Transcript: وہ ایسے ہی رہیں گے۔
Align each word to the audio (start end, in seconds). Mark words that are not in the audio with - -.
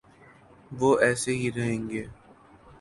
وہ 0.71 0.89
ایسے 0.99 1.31
ہی 1.31 1.51
رہیں 1.51 1.89
گے۔ 1.89 2.03